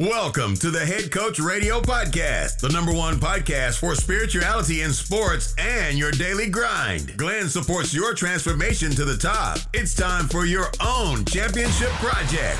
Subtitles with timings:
[0.00, 5.54] Welcome to the Head Coach Radio Podcast, the number one podcast for spirituality in sports
[5.58, 7.18] and your daily grind.
[7.18, 9.58] Glenn supports your transformation to the top.
[9.74, 12.58] It's time for your own championship project.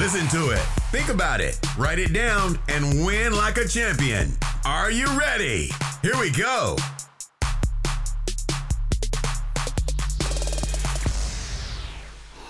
[0.00, 4.36] Listen to it, think about it, write it down, and win like a champion.
[4.64, 5.70] Are you ready?
[6.02, 6.74] Here we go.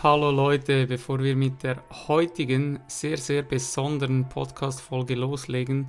[0.03, 1.77] Hallo Leute, bevor wir mit der
[2.09, 5.87] heutigen sehr, sehr besonderen Podcast-Folge loslegen,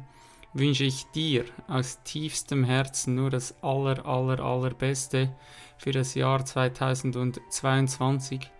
[0.53, 5.35] wünsche ich dir aus tiefstem Herzen nur das aller, aller, allerbeste
[5.79, 8.51] für das Jahr 2022.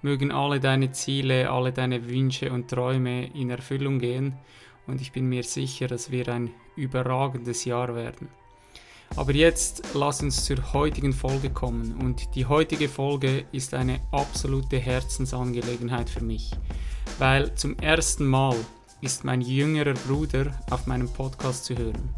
[0.00, 4.38] Mögen alle deine Ziele, alle deine Wünsche und Träume in Erfüllung gehen
[4.86, 8.30] und ich bin mir sicher, dass wir ein überragendes Jahr werden.
[9.16, 14.78] Aber jetzt lass uns zur heutigen Folge kommen und die heutige Folge ist eine absolute
[14.78, 16.50] Herzensangelegenheit für mich,
[17.18, 18.56] weil zum ersten Mal
[19.00, 22.10] ist mein jüngerer Bruder auf meinem Podcast zu hören.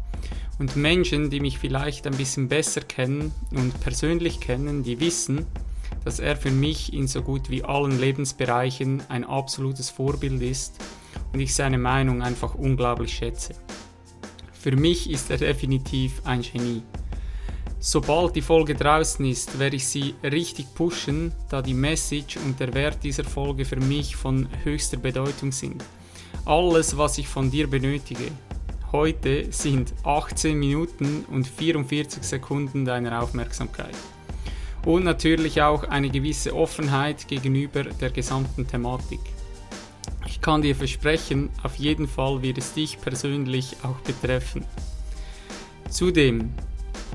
[0.57, 5.45] Und Menschen, die mich vielleicht ein bisschen besser kennen und persönlich kennen, die wissen,
[6.03, 10.73] dass er für mich in so gut wie allen Lebensbereichen ein absolutes Vorbild ist
[11.31, 13.53] und ich seine Meinung einfach unglaublich schätze.
[14.67, 16.81] Für mich ist er definitiv ein Genie.
[17.79, 22.73] Sobald die Folge draußen ist, werde ich sie richtig pushen, da die Message und der
[22.73, 25.85] Wert dieser Folge für mich von höchster Bedeutung sind.
[26.43, 28.29] Alles, was ich von dir benötige,
[28.91, 33.95] heute sind 18 Minuten und 44 Sekunden deiner Aufmerksamkeit.
[34.83, 39.21] Und natürlich auch eine gewisse Offenheit gegenüber der gesamten Thematik.
[40.37, 44.63] Ich kann dir versprechen, auf jeden Fall wird es dich persönlich auch betreffen.
[45.89, 46.53] Zudem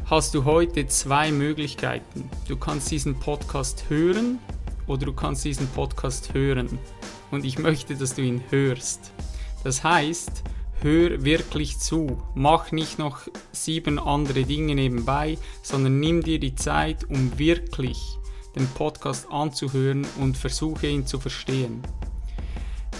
[0.06, 2.28] hast du heute zwei Möglichkeiten.
[2.48, 4.40] Du kannst diesen Podcast hören
[4.88, 6.80] oder du kannst diesen Podcast hören.
[7.30, 9.12] Und ich möchte, dass du ihn hörst.
[9.62, 10.42] Das heißt,
[10.80, 12.20] hör wirklich zu.
[12.34, 13.20] Mach nicht noch
[13.52, 18.18] sieben andere Dinge nebenbei, sondern nimm dir die Zeit, um wirklich
[18.56, 21.82] den Podcast anzuhören und versuche ihn zu verstehen.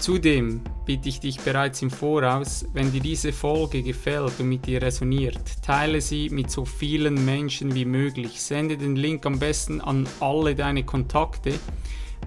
[0.03, 4.81] Zudem bitte ich dich bereits im Voraus, wenn dir diese Folge gefällt und mit dir
[4.81, 8.41] resoniert, teile sie mit so vielen Menschen wie möglich.
[8.41, 11.53] Sende den Link am besten an alle deine Kontakte,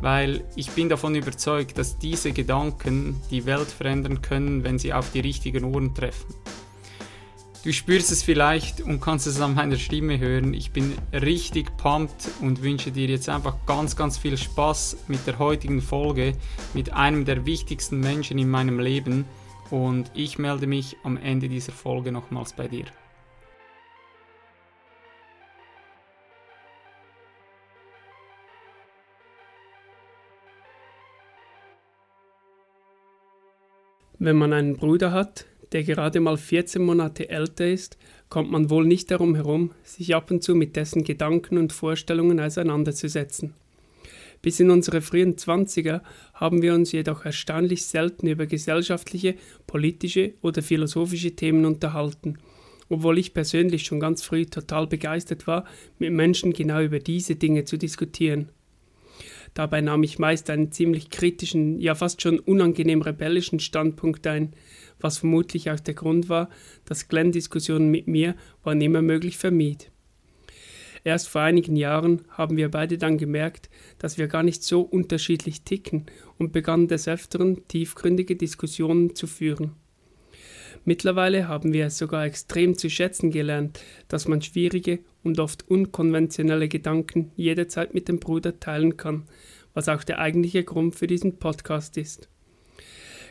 [0.01, 5.13] weil ich bin davon überzeugt, dass diese Gedanken die Welt verändern können, wenn sie auf
[5.13, 6.35] die richtigen Ohren treffen.
[7.67, 10.55] Du spürst es vielleicht und kannst es an meiner Stimme hören.
[10.55, 15.41] Ich bin richtig pumped und wünsche dir jetzt einfach ganz, ganz viel Spaß mit der
[15.41, 16.35] heutigen Folge
[16.75, 19.25] mit einem der wichtigsten Menschen in meinem Leben.
[19.71, 22.85] Und ich melde mich am Ende dieser Folge nochmals bei dir.
[34.21, 37.99] Wenn man einen Bruder hat, der gerade mal 14 Monate älter ist,
[38.31, 42.41] kommt man wohl nicht darum herum, sich ab und zu mit dessen Gedanken und Vorstellungen
[42.41, 43.53] auseinanderzusetzen.
[44.41, 49.35] Bis in unsere frühen Zwanziger haben wir uns jedoch erstaunlich selten über gesellschaftliche,
[49.67, 52.39] politische oder philosophische Themen unterhalten,
[52.89, 55.67] obwohl ich persönlich schon ganz früh total begeistert war,
[55.99, 58.49] mit Menschen genau über diese Dinge zu diskutieren.
[59.57, 64.53] Dabei nahm ich meist einen ziemlich kritischen, ja fast schon unangenehm rebellischen Standpunkt ein,
[65.01, 66.51] was vermutlich auch der Grund war,
[66.85, 68.35] dass Glenn Diskussionen mit mir,
[68.65, 69.91] wann immer möglich, vermied.
[71.05, 75.63] Erst vor einigen Jahren haben wir beide dann gemerkt, dass wir gar nicht so unterschiedlich
[75.63, 76.05] ticken
[76.37, 79.73] und begannen des Öfteren tiefgründige Diskussionen zu führen.
[80.89, 86.69] Mittlerweile haben wir es sogar extrem zu schätzen gelernt, dass man schwierige und oft unkonventionelle
[86.69, 89.25] Gedanken jederzeit mit dem Bruder teilen kann,
[89.75, 92.29] was auch der eigentliche Grund für diesen Podcast ist.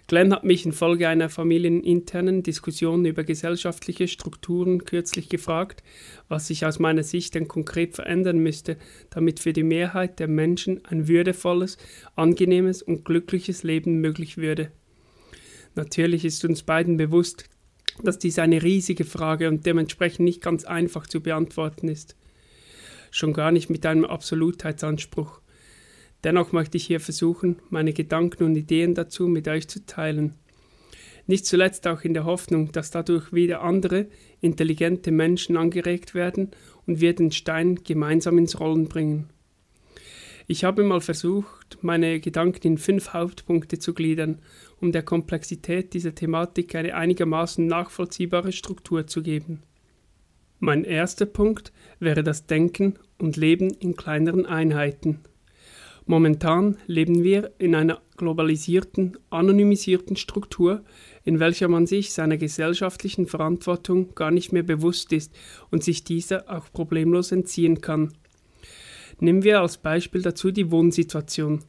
[0.07, 5.81] Glenn hat mich infolge einer familieninternen Diskussion über gesellschaftliche Strukturen kürzlich gefragt,
[6.27, 8.75] was sich aus meiner Sicht denn konkret verändern müsste,
[9.11, 11.77] damit für die Mehrheit der Menschen ein würdevolles,
[12.17, 14.71] angenehmes und glückliches Leben möglich würde.
[15.75, 17.49] Natürlich ist uns beiden bewusst,
[18.03, 22.15] dass dies eine riesige Frage und dementsprechend nicht ganz einfach zu beantworten ist.
[23.11, 25.41] Schon gar nicht mit einem Absolutheitsanspruch.
[26.23, 30.33] Dennoch möchte ich hier versuchen, meine Gedanken und Ideen dazu mit euch zu teilen.
[31.27, 34.07] Nicht zuletzt auch in der Hoffnung, dass dadurch wieder andere,
[34.41, 36.51] intelligente Menschen angeregt werden
[36.85, 39.29] und wir den Stein gemeinsam ins Rollen bringen.
[40.47, 44.39] Ich habe mal versucht, meine Gedanken in fünf Hauptpunkte zu gliedern,
[44.85, 49.63] um der Komplexität dieser Thematik eine einigermaßen nachvollziehbare Struktur zu geben.
[50.59, 55.21] Mein erster Punkt wäre das Denken und Leben in kleineren Einheiten.
[56.05, 60.83] Momentan leben wir in einer globalisierten, anonymisierten Struktur,
[61.23, 65.33] in welcher man sich seiner gesellschaftlichen Verantwortung gar nicht mehr bewusst ist
[65.71, 68.13] und sich dieser auch problemlos entziehen kann.
[69.19, 71.63] Nehmen wir als Beispiel dazu die Wohnsituation.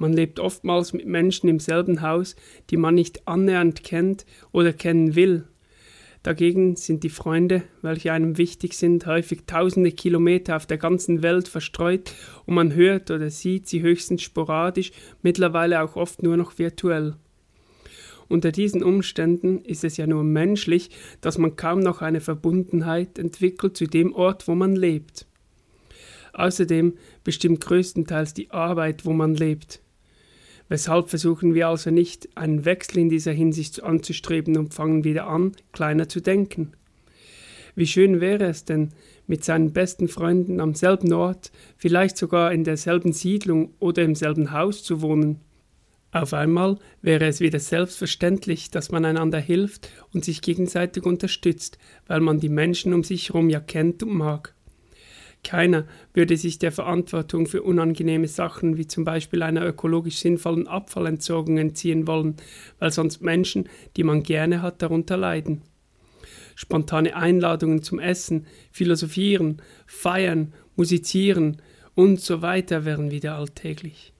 [0.00, 2.34] Man lebt oftmals mit Menschen im selben Haus,
[2.70, 5.44] die man nicht annähernd kennt oder kennen will.
[6.22, 11.48] Dagegen sind die Freunde, welche einem wichtig sind, häufig tausende Kilometer auf der ganzen Welt
[11.48, 12.14] verstreut
[12.46, 17.16] und man hört oder sieht sie höchstens sporadisch, mittlerweile auch oft nur noch virtuell.
[18.26, 20.88] Unter diesen Umständen ist es ja nur menschlich,
[21.20, 25.26] dass man kaum noch eine Verbundenheit entwickelt zu dem Ort, wo man lebt.
[26.32, 29.82] Außerdem bestimmt größtenteils die Arbeit, wo man lebt.
[30.70, 35.50] Weshalb versuchen wir also nicht, einen Wechsel in dieser Hinsicht anzustreben und fangen wieder an,
[35.72, 36.74] kleiner zu denken?
[37.74, 38.90] Wie schön wäre es denn,
[39.26, 44.52] mit seinen besten Freunden am selben Ort, vielleicht sogar in derselben Siedlung oder im selben
[44.52, 45.40] Haus zu wohnen.
[46.12, 52.20] Auf einmal wäre es wieder selbstverständlich, dass man einander hilft und sich gegenseitig unterstützt, weil
[52.20, 54.54] man die Menschen um sich herum ja kennt und mag.
[55.42, 61.56] Keiner würde sich der Verantwortung für unangenehme Sachen wie zum Beispiel einer ökologisch sinnvollen Abfallentsorgung
[61.58, 62.36] entziehen wollen,
[62.78, 65.62] weil sonst Menschen, die man gerne hat, darunter leiden.
[66.54, 71.62] Spontane Einladungen zum Essen, Philosophieren, Feiern, Musizieren
[71.94, 74.12] und so weiter wären wieder alltäglich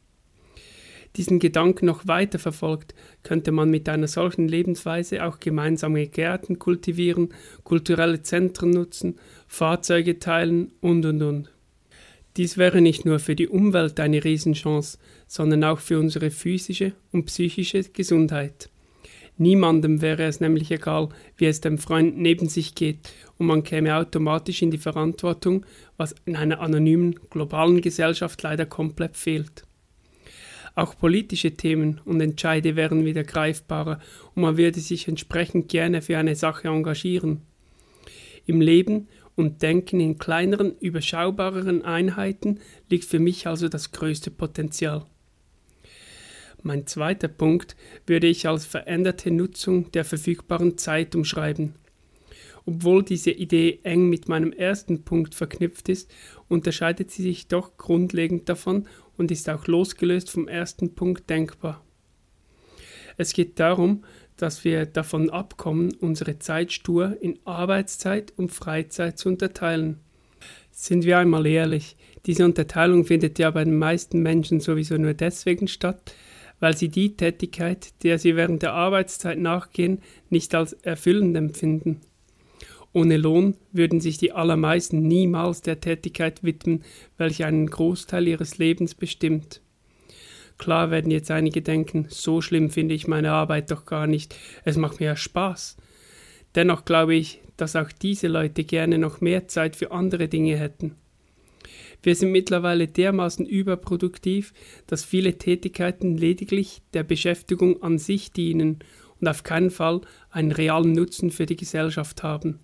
[1.16, 7.34] diesen Gedanken noch weiter verfolgt, könnte man mit einer solchen Lebensweise auch gemeinsame Gärten kultivieren,
[7.64, 9.18] kulturelle Zentren nutzen,
[9.48, 11.50] Fahrzeuge teilen und und und.
[12.36, 17.24] Dies wäre nicht nur für die Umwelt eine Riesenchance, sondern auch für unsere physische und
[17.24, 18.70] psychische Gesundheit.
[19.36, 21.08] Niemandem wäre es nämlich egal,
[21.38, 22.98] wie es dem Freund neben sich geht,
[23.38, 25.64] und man käme automatisch in die Verantwortung,
[25.96, 29.64] was in einer anonymen, globalen Gesellschaft leider komplett fehlt.
[30.74, 34.00] Auch politische Themen und Entscheide wären wieder greifbarer
[34.34, 37.42] und man würde sich entsprechend gerne für eine Sache engagieren.
[38.46, 45.06] Im Leben und Denken in kleineren, überschaubareren Einheiten liegt für mich also das größte Potenzial.
[46.62, 47.74] Mein zweiter Punkt
[48.06, 51.74] würde ich als veränderte Nutzung der verfügbaren Zeit umschreiben.
[52.66, 56.10] Obwohl diese Idee eng mit meinem ersten Punkt verknüpft ist,
[56.48, 58.86] unterscheidet sie sich doch grundlegend davon
[59.20, 61.84] und ist auch losgelöst vom ersten Punkt denkbar.
[63.18, 64.02] Es geht darum,
[64.38, 70.00] dass wir davon abkommen, unsere Zeit stur in Arbeitszeit und Freizeit zu unterteilen.
[70.70, 75.68] Sind wir einmal ehrlich, diese Unterteilung findet ja bei den meisten Menschen sowieso nur deswegen
[75.68, 76.14] statt,
[76.58, 80.00] weil sie die Tätigkeit, der sie während der Arbeitszeit nachgehen,
[80.30, 82.00] nicht als erfüllend empfinden.
[82.92, 86.82] Ohne Lohn würden sich die allermeisten niemals der Tätigkeit widmen,
[87.18, 89.60] welche einen Großteil ihres Lebens bestimmt.
[90.58, 94.76] Klar werden jetzt einige denken, so schlimm finde ich meine Arbeit doch gar nicht, es
[94.76, 95.76] macht mir ja Spaß.
[96.54, 100.96] Dennoch glaube ich, dass auch diese Leute gerne noch mehr Zeit für andere Dinge hätten.
[102.02, 104.52] Wir sind mittlerweile dermaßen überproduktiv,
[104.86, 108.78] dass viele Tätigkeiten lediglich der Beschäftigung an sich dienen
[109.20, 110.00] und auf keinen Fall
[110.30, 112.58] einen realen Nutzen für die Gesellschaft haben.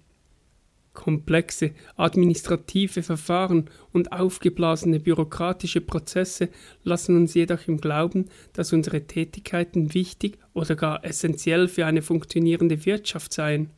[0.97, 6.49] Komplexe administrative Verfahren und aufgeblasene bürokratische Prozesse
[6.83, 12.85] lassen uns jedoch im Glauben, dass unsere Tätigkeiten wichtig oder gar essentiell für eine funktionierende
[12.85, 13.71] Wirtschaft seien.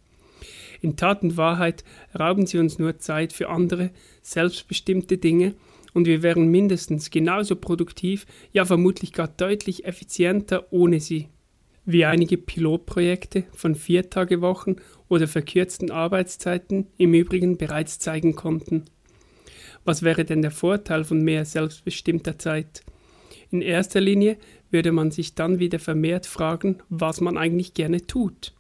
[0.81, 1.85] In Tat und Wahrheit
[2.19, 3.90] rauben sie uns nur Zeit für andere,
[4.23, 5.54] selbstbestimmte Dinge,
[5.95, 11.28] und wir wären mindestens genauso produktiv, ja vermutlich gar deutlich effizienter ohne sie
[11.88, 14.76] wie einige Pilotprojekte von Viertagewochen
[15.09, 18.85] oder verkürzten Arbeitszeiten im Übrigen bereits zeigen konnten.
[19.85, 22.83] Was wäre denn der Vorteil von mehr selbstbestimmter Zeit?
[23.50, 24.37] In erster Linie
[24.71, 28.53] würde man sich dann wieder vermehrt fragen, was man eigentlich gerne tut.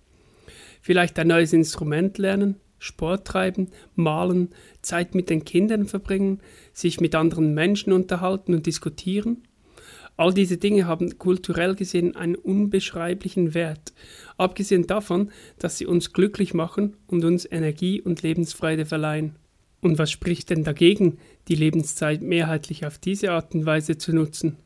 [0.80, 4.50] Vielleicht ein neues Instrument lernen, Sport treiben, malen,
[4.82, 6.40] Zeit mit den Kindern verbringen,
[6.72, 9.47] sich mit anderen Menschen unterhalten und diskutieren?
[10.18, 13.92] All diese Dinge haben kulturell gesehen einen unbeschreiblichen Wert,
[14.36, 19.36] abgesehen davon, dass sie uns glücklich machen und uns Energie und Lebensfreude verleihen.
[19.80, 24.56] Und was spricht denn dagegen, die Lebenszeit mehrheitlich auf diese Art und Weise zu nutzen?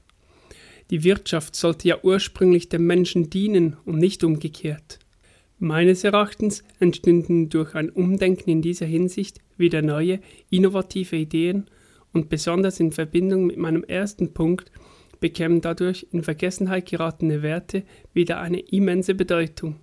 [0.91, 5.01] Die Wirtschaft sollte ja ursprünglich dem Menschen dienen und nicht umgekehrt.
[5.59, 11.67] Meines Erachtens entstünden durch ein Umdenken in dieser Hinsicht wieder neue, innovative Ideen
[12.15, 14.73] und besonders in Verbindung mit meinem ersten Punkt
[15.23, 19.77] bekämen dadurch in Vergessenheit geratene Werte wieder eine immense Bedeutung.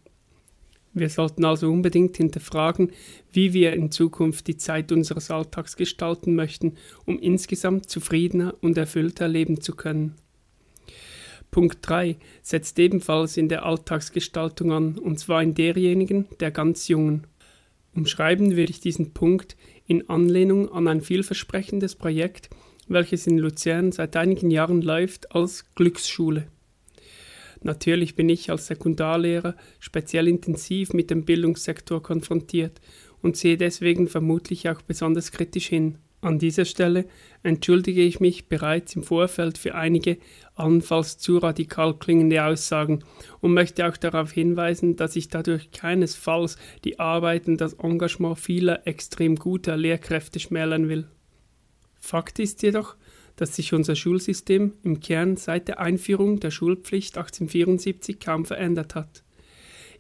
[0.93, 2.91] Wir sollten also unbedingt hinterfragen,
[3.31, 9.27] wie wir in Zukunft die Zeit unseres Alltags gestalten möchten, um insgesamt zufriedener und erfüllter
[9.27, 10.15] leben zu können.
[11.51, 17.25] Punkt 3 setzt ebenfalls in der Alltagsgestaltung an, und zwar in derjenigen der ganz Jungen.
[17.95, 19.55] Umschreiben würde ich diesen Punkt
[19.87, 22.49] in Anlehnung an ein vielversprechendes Projekt,
[22.89, 26.47] welches in Luzern seit einigen Jahren läuft als Glücksschule.
[27.61, 32.79] Natürlich bin ich als Sekundarlehrer speziell intensiv mit dem Bildungssektor konfrontiert
[33.21, 35.97] und sehe deswegen vermutlich auch besonders kritisch hin.
[36.21, 37.05] An dieser Stelle
[37.43, 40.17] entschuldige ich mich bereits im Vorfeld für einige
[40.53, 43.05] allenfalls zu radikal klingende Aussagen
[43.39, 48.85] und möchte auch darauf hinweisen, dass ich dadurch keinesfalls die Arbeit und das Engagement vieler
[48.85, 51.07] extrem guter Lehrkräfte schmälern will.
[52.09, 52.95] Fakt ist jedoch,
[53.35, 59.23] dass sich unser Schulsystem im Kern seit der Einführung der Schulpflicht 1874 kaum verändert hat.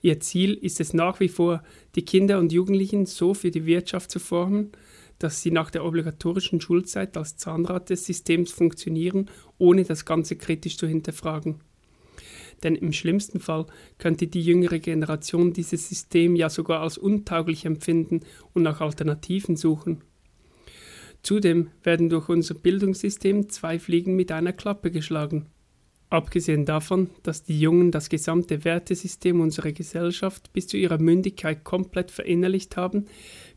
[0.01, 1.61] Ihr Ziel ist es nach wie vor,
[1.93, 4.71] die Kinder und Jugendlichen so für die Wirtschaft zu formen,
[5.19, 10.77] dass sie nach der obligatorischen Schulzeit als Zahnrad des Systems funktionieren, ohne das Ganze kritisch
[10.79, 11.59] zu hinterfragen.
[12.63, 13.67] Denn im schlimmsten Fall
[13.99, 18.21] könnte die jüngere Generation dieses System ja sogar als untauglich empfinden
[18.53, 20.01] und nach Alternativen suchen.
[21.21, 25.47] Zudem werden durch unser Bildungssystem zwei Fliegen mit einer Klappe geschlagen.
[26.09, 32.09] Abgesehen davon, dass die Jungen das gesamte Wertesystem unserer Gesellschaft bis zu ihrer Mündigkeit komplett
[32.09, 33.05] verinnerlicht haben,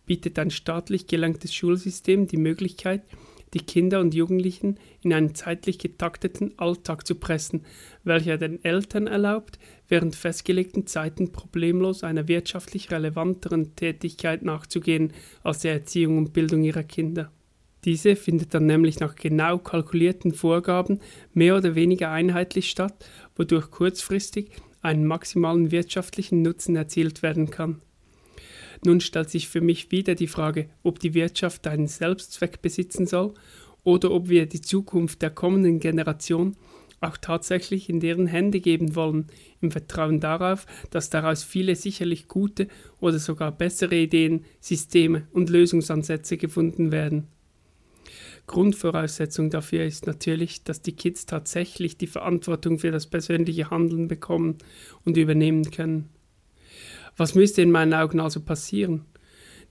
[0.05, 3.05] bietet ein staatlich gelenktes Schulsystem die Möglichkeit,
[3.55, 7.65] die Kinder und Jugendlichen in einen zeitlich getakteten Alltag zu pressen,
[8.05, 15.73] welcher den Eltern erlaubt, während festgelegten Zeiten problemlos einer wirtschaftlich relevanteren Tätigkeit nachzugehen als der
[15.73, 17.31] Erziehung und Bildung ihrer Kinder.
[17.85, 21.01] Diese findet dann nämlich nach genau kalkulierten Vorgaben
[21.35, 24.51] mehr oder weniger einheitlich statt, wodurch kurzfristig
[24.83, 27.81] einen maximalen wirtschaftlichen Nutzen erzielt werden kann.
[28.85, 33.35] Nun stellt sich für mich wieder die Frage, ob die Wirtschaft einen Selbstzweck besitzen soll
[33.85, 36.57] oder ob wir die Zukunft der kommenden Generation
[37.01, 39.27] auch tatsächlich in deren Hände geben wollen,
[39.61, 42.69] im Vertrauen darauf, dass daraus viele sicherlich gute
[43.01, 47.27] oder sogar bessere Ideen, Systeme und Lösungsansätze gefunden werden.
[48.47, 54.59] Grundvoraussetzung dafür ist natürlich, dass die Kids tatsächlich die Verantwortung für das persönliche Handeln bekommen
[55.05, 56.09] und übernehmen können.
[57.17, 59.05] Was müsste in meinen Augen also passieren?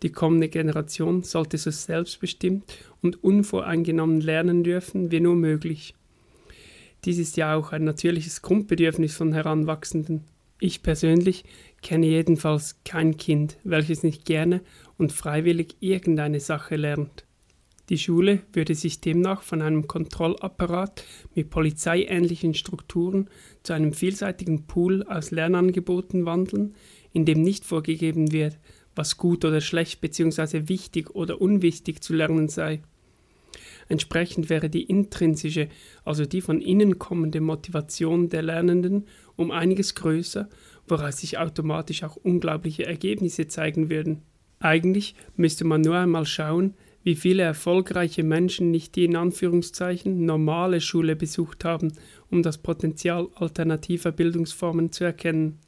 [0.03, 5.93] Die kommende Generation sollte so selbstbestimmt und unvoreingenommen lernen dürfen wie nur möglich.
[7.05, 10.23] Dies ist ja auch ein natürliches Grundbedürfnis von Heranwachsenden.
[10.59, 11.43] Ich persönlich
[11.81, 14.61] kenne jedenfalls kein Kind, welches nicht gerne
[14.97, 17.25] und freiwillig irgendeine Sache lernt.
[17.91, 21.03] Die Schule würde sich demnach von einem Kontrollapparat
[21.35, 23.29] mit polizeiähnlichen Strukturen
[23.63, 26.73] zu einem vielseitigen Pool aus Lernangeboten wandeln,
[27.11, 28.57] in dem nicht vorgegeben wird,
[28.95, 30.69] was gut oder schlecht bzw.
[30.69, 32.81] wichtig oder unwichtig zu lernen sei.
[33.89, 35.67] Entsprechend wäre die intrinsische,
[36.05, 39.05] also die von innen kommende Motivation der Lernenden
[39.35, 40.47] um einiges größer,
[40.87, 44.21] woraus sich automatisch auch unglaubliche Ergebnisse zeigen würden.
[44.61, 50.81] Eigentlich müsste man nur einmal schauen, wie viele erfolgreiche Menschen nicht die in Anführungszeichen normale
[50.81, 51.93] Schule besucht haben,
[52.29, 55.59] um das Potenzial alternativer Bildungsformen zu erkennen.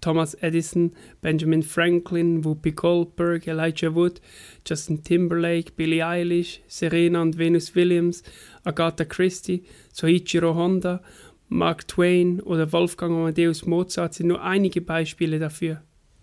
[0.00, 4.20] Thomas Edison, Benjamin Franklin, Whoopi Goldberg, Elijah Wood,
[4.66, 8.22] Justin Timberlake, Billie Eilish, Serena und Venus Williams,
[8.64, 9.62] Agatha Christie,
[9.92, 11.00] Soichiro Honda,
[11.48, 15.82] Mark Twain oder Wolfgang Amadeus Mozart sind nur einige Beispiele dafür.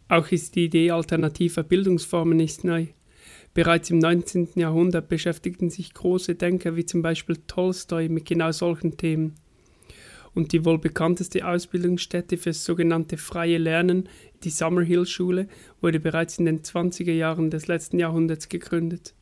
[0.09, 2.87] Auch ist die Idee alternativer Bildungsformen nicht neu.
[3.53, 4.49] Bereits im 19.
[4.55, 9.35] Jahrhundert beschäftigten sich große Denker wie zum Beispiel Tolstoi mit genau solchen Themen
[10.33, 14.07] und die wohl bekannteste Ausbildungsstätte fürs sogenannte freie Lernen,
[14.43, 15.47] die Summerhill Schule,
[15.81, 19.13] wurde bereits in den 20er Jahren des letzten Jahrhunderts gegründet.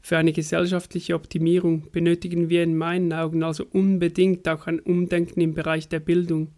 [0.00, 5.54] Für eine gesellschaftliche Optimierung benötigen wir in meinen Augen also unbedingt auch ein Umdenken im
[5.54, 6.52] Bereich der Bildung.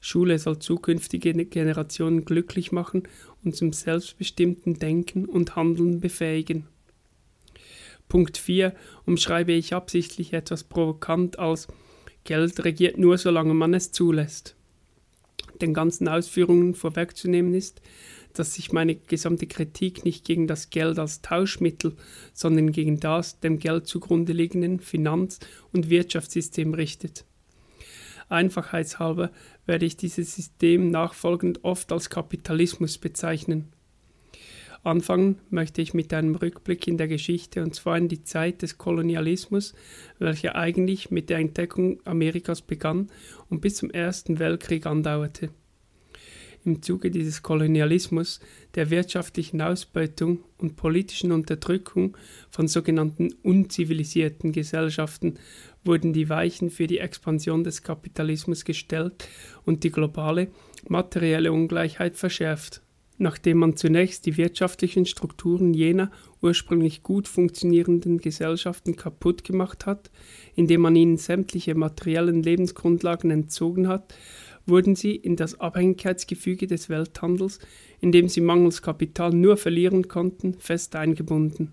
[0.00, 3.04] Schule soll zukünftige Generationen glücklich machen
[3.44, 6.66] und zum selbstbestimmten Denken und Handeln befähigen.
[8.08, 8.74] Punkt 4
[9.04, 11.68] umschreibe ich absichtlich etwas provokant als
[12.24, 14.56] Geld regiert nur, solange man es zulässt.
[15.60, 17.80] Den ganzen Ausführungen vorwegzunehmen ist,
[18.34, 21.96] dass sich meine gesamte Kritik nicht gegen das Geld als Tauschmittel,
[22.34, 25.40] sondern gegen das dem Geld zugrunde liegenden Finanz-
[25.72, 27.24] und Wirtschaftssystem richtet.
[28.28, 29.30] Einfachheitshalber
[29.66, 33.72] werde ich dieses System nachfolgend oft als Kapitalismus bezeichnen.
[34.82, 38.78] Anfangen möchte ich mit einem Rückblick in der Geschichte und zwar in die Zeit des
[38.78, 39.74] Kolonialismus,
[40.20, 43.08] welcher eigentlich mit der Entdeckung Amerikas begann
[43.48, 45.50] und bis zum Ersten Weltkrieg andauerte.
[46.64, 48.40] im Zuge dieses Kolonialismus,
[48.74, 52.16] der wirtschaftlichen Ausbeutung und politischen Unterdrückung
[52.50, 55.38] von sogenannten unzivilisierten Gesellschaften
[55.86, 59.28] wurden die Weichen für die Expansion des Kapitalismus gestellt
[59.64, 60.48] und die globale
[60.88, 62.82] materielle Ungleichheit verschärft.
[63.18, 66.10] Nachdem man zunächst die wirtschaftlichen Strukturen jener
[66.42, 70.10] ursprünglich gut funktionierenden Gesellschaften kaputt gemacht hat,
[70.54, 74.14] indem man ihnen sämtliche materiellen Lebensgrundlagen entzogen hat,
[74.66, 77.58] wurden sie in das Abhängigkeitsgefüge des Welthandels,
[78.00, 81.72] in dem sie mangels Kapital nur verlieren konnten, fest eingebunden.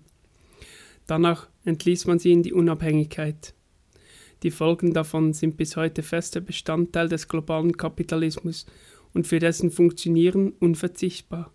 [1.06, 3.52] Danach entließ man sie in die Unabhängigkeit.
[4.44, 8.66] Die Folgen davon sind bis heute fester Bestandteil des globalen Kapitalismus
[9.14, 11.50] und für dessen Funktionieren unverzichtbar.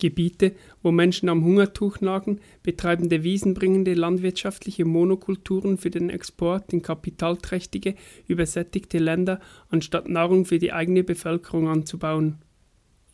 [0.00, 7.94] Gebiete, wo Menschen am Hungertuch nagen, betreiben devisenbringende landwirtschaftliche Monokulturen für den Export in kapitalträchtige,
[8.26, 9.38] übersättigte Länder,
[9.68, 12.38] anstatt Nahrung für die eigene Bevölkerung anzubauen.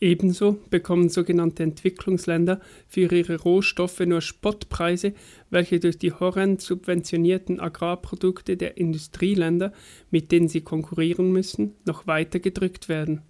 [0.03, 5.13] Ebenso bekommen sogenannte Entwicklungsländer für ihre Rohstoffe nur Spottpreise,
[5.51, 9.71] welche durch die horrend subventionierten Agrarprodukte der Industrieländer,
[10.09, 13.21] mit denen sie konkurrieren müssen, noch weiter gedrückt werden.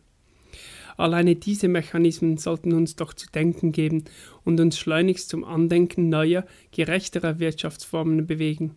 [0.96, 4.06] Alleine diese Mechanismen sollten uns doch zu denken geben
[4.46, 8.76] und uns schleunigst zum Andenken neuer, gerechterer Wirtschaftsformen bewegen.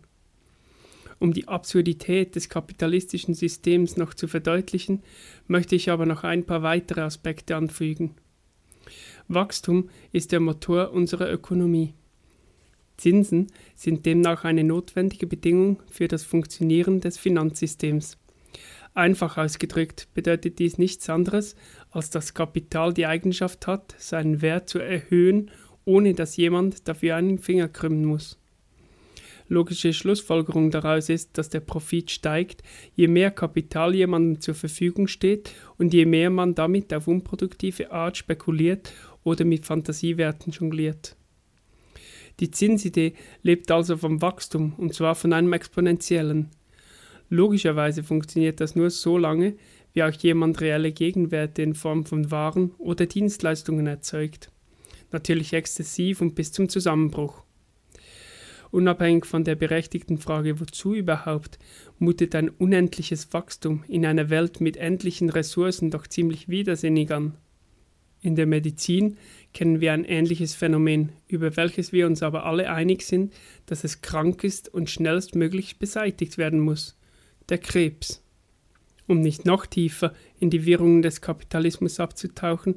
[1.19, 5.01] Um die Absurdität des kapitalistischen Systems noch zu verdeutlichen,
[5.47, 8.15] möchte ich aber noch ein paar weitere Aspekte anfügen.
[9.27, 11.93] Wachstum ist der Motor unserer Ökonomie.
[12.97, 18.17] Zinsen sind demnach eine notwendige Bedingung für das Funktionieren des Finanzsystems.
[18.93, 21.55] Einfach ausgedrückt bedeutet dies nichts anderes,
[21.91, 25.51] als dass Kapital die Eigenschaft hat, seinen Wert zu erhöhen,
[25.83, 28.39] ohne dass jemand dafür einen Finger krümmen muss.
[29.47, 32.63] Logische Schlussfolgerung daraus ist, dass der Profit steigt,
[32.95, 38.17] je mehr Kapital jemandem zur Verfügung steht und je mehr man damit auf unproduktive Art
[38.17, 38.91] spekuliert
[39.23, 41.15] oder mit Fantasiewerten jongliert.
[42.39, 46.49] Die Zinsidee lebt also vom Wachstum und zwar von einem exponentiellen.
[47.29, 49.55] Logischerweise funktioniert das nur so lange,
[49.93, 54.51] wie auch jemand reelle Gegenwerte in Form von Waren oder Dienstleistungen erzeugt.
[55.11, 57.44] Natürlich exzessiv und bis zum Zusammenbruch.
[58.75, 61.59] Unabhängig von der berechtigten Frage, wozu überhaupt,
[61.97, 67.37] mutet ein unendliches Wachstum in einer Welt mit endlichen Ressourcen doch ziemlich widersinnig an.
[68.21, 69.15] In der Medizin
[69.53, 73.33] kennen wir ein ähnliches Phänomen, über welches wir uns aber alle einig sind,
[73.65, 76.97] dass es krank ist und schnellstmöglich beseitigt werden muss
[77.47, 78.25] der Krebs.
[79.07, 82.75] Um nicht noch tiefer in die Wirrungen des Kapitalismus abzutauchen,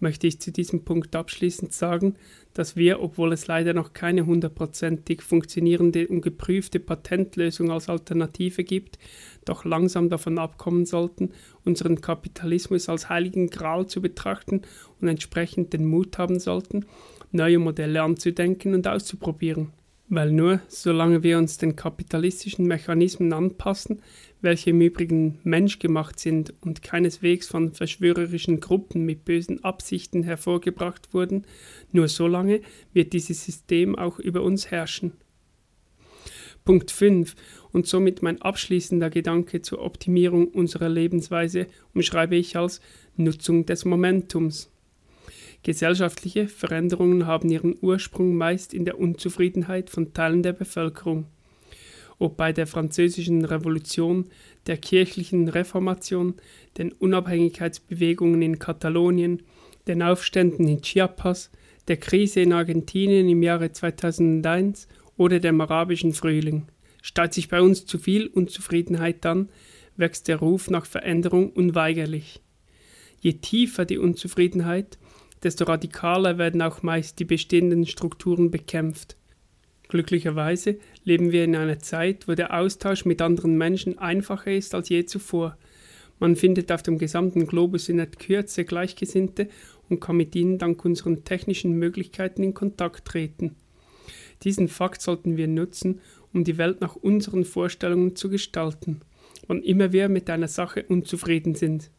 [0.00, 2.16] möchte ich zu diesem Punkt abschließend sagen,
[2.54, 8.98] dass wir, obwohl es leider noch keine hundertprozentig funktionierende und geprüfte Patentlösung als Alternative gibt,
[9.44, 11.30] doch langsam davon abkommen sollten,
[11.64, 14.62] unseren Kapitalismus als heiligen Gral zu betrachten
[15.00, 16.86] und entsprechend den Mut haben sollten,
[17.30, 19.72] neue Modelle anzudenken und auszuprobieren.
[20.12, 24.02] Weil nur solange wir uns den kapitalistischen Mechanismen anpassen,
[24.42, 31.46] welche im Übrigen menschgemacht sind und keineswegs von verschwörerischen Gruppen mit bösen Absichten hervorgebracht wurden,
[31.92, 32.60] nur solange
[32.92, 35.12] wird dieses System auch über uns herrschen.
[36.64, 37.34] Punkt 5
[37.72, 42.80] und somit mein abschließender Gedanke zur Optimierung unserer Lebensweise umschreibe ich als
[43.16, 44.70] Nutzung des Momentums.
[45.62, 51.26] Gesellschaftliche Veränderungen haben ihren Ursprung meist in der Unzufriedenheit von Teilen der Bevölkerung.
[52.20, 54.26] Ob bei der Französischen Revolution,
[54.66, 56.34] der kirchlichen Reformation,
[56.76, 59.42] den Unabhängigkeitsbewegungen in Katalonien,
[59.88, 61.50] den Aufständen in Chiapas,
[61.88, 66.66] der Krise in Argentinien im Jahre 2001 oder dem arabischen Frühling.
[67.00, 69.48] Staut sich bei uns zu viel Unzufriedenheit an,
[69.96, 72.42] wächst der Ruf nach Veränderung unweigerlich.
[73.20, 74.98] Je tiefer die Unzufriedenheit,
[75.42, 79.16] desto radikaler werden auch meist die bestehenden Strukturen bekämpft.
[79.90, 84.88] Glücklicherweise leben wir in einer Zeit, wo der Austausch mit anderen Menschen einfacher ist als
[84.88, 85.58] je zuvor.
[86.20, 89.48] Man findet auf dem gesamten Globus in der Kürze Gleichgesinnte
[89.88, 93.56] und kann mit ihnen dank unseren technischen Möglichkeiten in Kontakt treten.
[94.44, 96.00] Diesen Fakt sollten wir nutzen,
[96.32, 99.00] um die Welt nach unseren Vorstellungen zu gestalten,
[99.48, 101.90] wann immer wir mit einer Sache unzufrieden sind.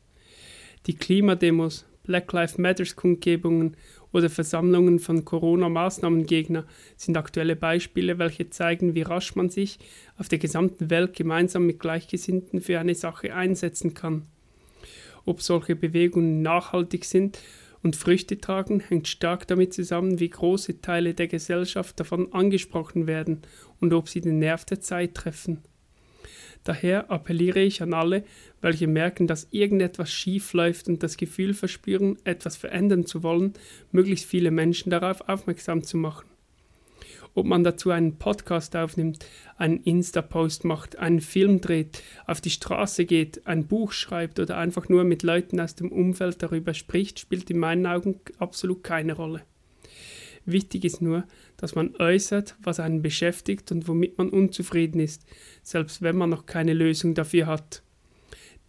[0.88, 3.76] Die Klimademos, Black Lives Matters Kundgebungen
[4.14, 6.66] oder Versammlungen von Corona-Maßnahmengegner
[6.98, 9.80] sind aktuelle Beispiele, welche zeigen, wie rasch man sich
[10.18, 14.24] auf der gesamten Welt gemeinsam mit Gleichgesinnten für eine Sache einsetzen kann.
[15.26, 17.40] Ob solche Bewegungen nachhaltig sind
[17.84, 23.42] und Früchte tragen, hängt stark damit zusammen, wie große Teile der Gesellschaft davon angesprochen werden
[23.80, 25.60] und ob sie den Nerv der Zeit treffen.
[26.64, 28.24] Daher appelliere ich an alle,
[28.62, 33.54] welche merken, dass irgendetwas schief läuft und das Gefühl verspüren, etwas verändern zu wollen,
[33.92, 36.28] möglichst viele Menschen darauf aufmerksam zu machen.
[37.34, 39.26] Ob man dazu einen Podcast aufnimmt,
[39.58, 44.90] einen Insta-Post macht, einen Film dreht, auf die Straße geht, ein Buch schreibt oder einfach
[44.90, 49.44] nur mit Leuten aus dem Umfeld darüber spricht, spielt in meinen Augen absolut keine Rolle.
[50.46, 51.24] Wichtig ist nur,
[51.56, 55.24] dass man äußert, was einen beschäftigt und womit man unzufrieden ist,
[55.64, 57.84] selbst wenn man noch keine Lösung dafür hat.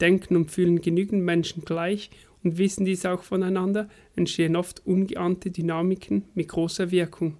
[0.00, 2.10] Denken und fühlen genügend Menschen gleich
[2.42, 7.38] und wissen dies auch voneinander, entstehen oft ungeahnte Dynamiken mit großer Wirkung.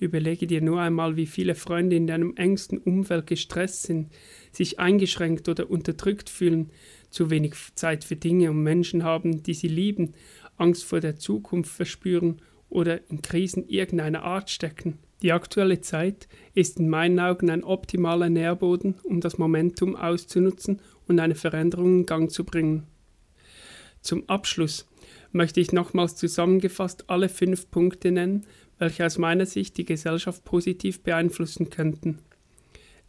[0.00, 4.12] Überlege dir nur einmal, wie viele Freunde in deinem engsten Umfeld gestresst sind,
[4.52, 6.70] sich eingeschränkt oder unterdrückt fühlen,
[7.10, 10.14] zu wenig Zeit für Dinge und Menschen haben, die sie lieben,
[10.56, 14.98] Angst vor der Zukunft verspüren oder in Krisen irgendeiner Art stecken.
[15.22, 21.18] Die aktuelle Zeit ist in meinen Augen ein optimaler Nährboden, um das Momentum auszunutzen und
[21.18, 22.86] eine Veränderung in Gang zu bringen.
[24.00, 24.86] Zum Abschluss
[25.32, 28.46] möchte ich nochmals zusammengefasst alle fünf Punkte nennen,
[28.78, 32.18] welche aus meiner Sicht die Gesellschaft positiv beeinflussen könnten.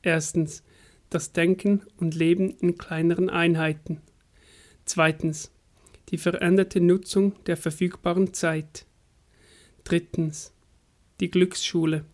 [0.01, 0.63] Erstens
[1.09, 4.01] das Denken und Leben in kleineren Einheiten.
[4.85, 5.51] Zweitens
[6.09, 8.85] die veränderte Nutzung der verfügbaren Zeit.
[9.83, 10.53] Drittens
[11.19, 12.05] die Glücksschule.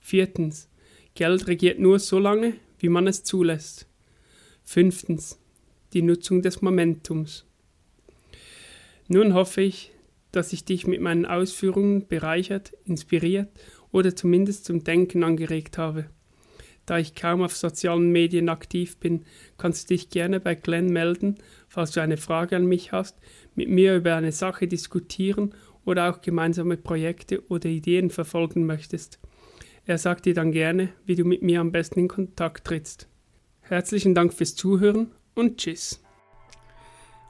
[0.00, 0.68] Viertens
[1.14, 3.86] Geld regiert nur so lange, wie man es zulässt.
[4.62, 5.38] Fünftens
[5.92, 7.44] die Nutzung des Momentums.
[9.08, 9.92] Nun hoffe ich,
[10.30, 13.48] dass ich dich mit meinen Ausführungen bereichert, inspiriert
[13.90, 16.06] oder zumindest zum Denken angeregt habe.
[16.86, 19.24] Da ich kaum auf sozialen Medien aktiv bin,
[19.58, 21.36] kannst du dich gerne bei Glenn melden,
[21.68, 23.18] falls du eine Frage an mich hast,
[23.54, 29.18] mit mir über eine Sache diskutieren oder auch gemeinsame Projekte oder Ideen verfolgen möchtest.
[29.86, 33.08] Er sagt dir dann gerne, wie du mit mir am besten in Kontakt trittst.
[33.62, 36.02] Herzlichen Dank fürs Zuhören und Tschüss.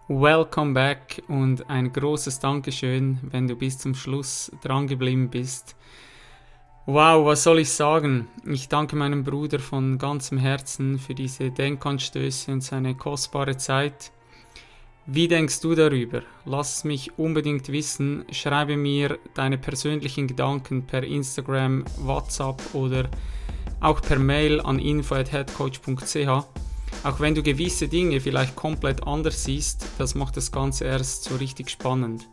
[0.08, 5.76] Welcome back und ein großes Dankeschön, wenn du bis zum Schluss dran geblieben bist.
[6.86, 8.26] Wow, was soll ich sagen?
[8.44, 14.10] Ich danke meinem Bruder von ganzem Herzen für diese Denkanstöße und seine kostbare Zeit.
[15.12, 16.22] Wie denkst du darüber?
[16.44, 18.24] Lass es mich unbedingt wissen.
[18.30, 23.08] Schreibe mir deine persönlichen Gedanken per Instagram, WhatsApp oder
[23.80, 26.28] auch per Mail an info@headcoach.ch.
[27.02, 31.34] Auch wenn du gewisse Dinge vielleicht komplett anders siehst, das macht das Ganze erst so
[31.34, 32.28] richtig spannend.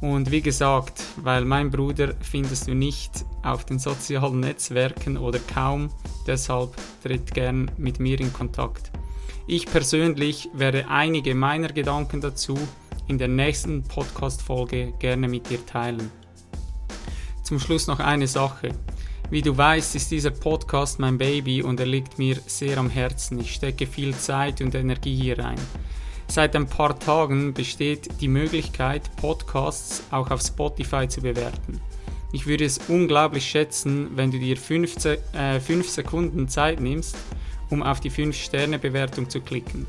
[0.00, 5.90] Und wie gesagt, weil mein Bruder findest du nicht auf den sozialen Netzwerken oder kaum,
[6.26, 8.90] deshalb tritt gern mit mir in Kontakt.
[9.46, 12.58] Ich persönlich werde einige meiner Gedanken dazu
[13.08, 16.10] in der nächsten Podcast-Folge gerne mit dir teilen.
[17.42, 18.70] Zum Schluss noch eine Sache.
[19.30, 23.38] Wie du weißt, ist dieser Podcast mein Baby und er liegt mir sehr am Herzen.
[23.40, 25.58] Ich stecke viel Zeit und Energie hier rein.
[26.26, 31.80] Seit ein paar Tagen besteht die Möglichkeit, Podcasts auch auf Spotify zu bewerten.
[32.32, 37.16] Ich würde es unglaublich schätzen, wenn du dir 5 äh, Sekunden Zeit nimmst,
[37.70, 39.86] um auf die 5-Sterne-Bewertung zu klicken.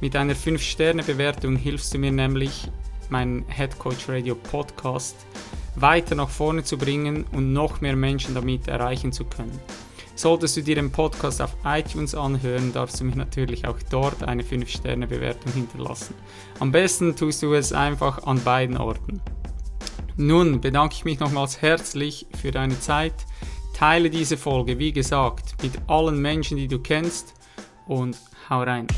[0.00, 2.70] Mit einer 5-Sterne-Bewertung hilfst du mir nämlich,
[3.10, 5.16] meinen Head Coach Radio Podcast
[5.76, 9.58] weiter nach vorne zu bringen und noch mehr Menschen damit erreichen zu können.
[10.14, 14.42] Solltest du dir den Podcast auf iTunes anhören, darfst du mir natürlich auch dort eine
[14.42, 16.14] 5-Sterne-Bewertung hinterlassen.
[16.58, 19.20] Am besten tust du es einfach an beiden Orten.
[20.16, 23.14] Nun bedanke ich mich nochmals herzlich für deine Zeit.
[23.78, 27.34] Teile diese Folge, wie gesagt, mit allen Menschen, die du kennst
[27.86, 28.16] und
[28.50, 28.88] hau rein.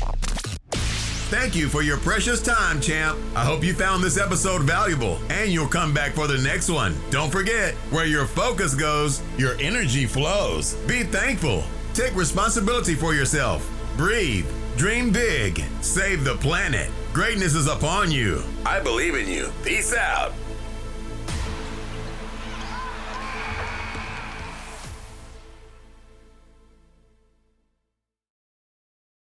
[1.29, 3.15] Thank you for your precious time, champ.
[3.35, 6.95] I hope you found this episode valuable and you'll come back for the next one.
[7.11, 10.73] Don't forget, where your focus goes, your energy flows.
[10.87, 11.63] Be thankful.
[11.93, 13.61] Take responsibility for yourself.
[13.97, 14.47] Breathe.
[14.77, 15.63] Dream big.
[15.81, 16.89] Save the planet.
[17.13, 18.41] Greatness is upon you.
[18.65, 19.51] I believe in you.
[19.63, 20.33] Peace out.